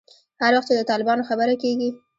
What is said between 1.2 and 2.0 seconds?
خبره کېږي.